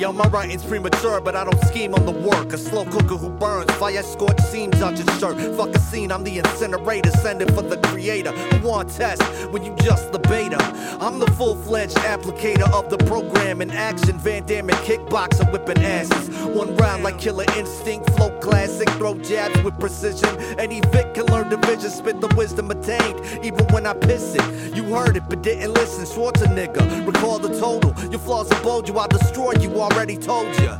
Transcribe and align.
yo, 0.00 0.12
my 0.12 0.26
writing's 0.28 0.64
premature, 0.64 1.20
but 1.20 1.36
I 1.36 1.44
don't 1.44 1.60
scheme 1.66 1.94
on 1.94 2.06
the 2.06 2.12
work. 2.12 2.54
A 2.54 2.58
slow 2.58 2.84
cooker 2.86 3.16
who 3.16 3.28
burns, 3.28 3.70
fire 3.72 4.02
scorched 4.02 4.40
seams 4.44 4.80
out 4.80 4.96
your 4.96 5.06
shirt. 5.18 5.36
Fuck 5.56 5.74
a 5.74 5.78
scene, 5.78 6.10
I'm 6.10 6.24
the 6.24 6.38
incinerator, 6.38 7.10
send 7.10 7.42
it 7.42 7.50
for 7.52 7.62
the 7.62 7.76
creator. 7.88 8.32
Who 8.32 8.66
want 8.66 8.88
test 8.90 9.22
when 9.52 9.62
you 9.62 9.74
just 9.82 10.10
the 10.12 10.18
beta? 10.18 10.58
I'm 11.00 11.18
the 11.18 11.30
full 11.32 11.54
fledged 11.54 11.96
applicator 11.98 12.72
of 12.72 12.88
the 12.88 12.96
program 13.04 13.60
in 13.60 13.70
action. 13.70 14.18
Van 14.18 14.44
Damme 14.46 14.70
and 14.70 14.78
kickboxer 14.78 15.50
whipping 15.52 15.84
asses. 15.84 16.28
One 16.46 16.74
round 16.76 17.02
like 17.02 17.18
Killer 17.18 17.44
Instinct, 17.56 18.08
flow 18.16 18.30
classic, 18.40 18.88
throw 18.90 19.14
jabs 19.18 19.62
with 19.62 19.78
precision. 19.78 20.34
Any 20.58 20.80
Vic 20.92 21.12
can 21.14 21.26
learn 21.26 21.50
division, 21.50 21.90
spit 21.90 22.20
the 22.20 22.34
wisdom 22.36 22.70
attained, 22.70 23.20
even 23.44 23.66
when 23.66 23.86
I 23.86 23.92
piss 23.92 24.34
it. 24.34 24.74
You 24.74 24.84
heard 24.84 25.16
it, 25.16 25.24
but 25.28 25.42
didn't 25.42 25.74
listen. 25.74 26.06
Schwarzenegger. 26.06 26.88
Your 26.90 27.04
flaws 28.30 28.62
bold, 28.62 28.86
you, 28.86 28.96
I'll 28.96 29.08
destroy 29.08 29.54
you, 29.60 29.80
already 29.80 30.16
told 30.16 30.54
ya. 30.60 30.78